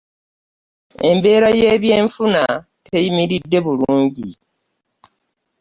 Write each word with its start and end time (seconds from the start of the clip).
Embeera 1.09 1.49
ye 1.59 1.69
byenfuna 1.83 2.41
teyimiridde 2.85 3.57
bulungi. 3.65 4.29